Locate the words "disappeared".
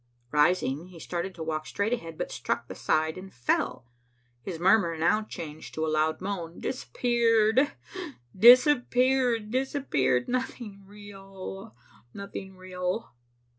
6.59-7.73, 8.35-9.51, 9.51-10.27